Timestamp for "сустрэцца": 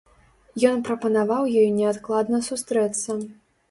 2.53-3.25